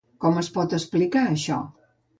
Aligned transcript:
Com 0.23 0.39
es 0.43 0.49
pot 0.55 0.73
explicar 0.79 1.25
això? 1.35 1.65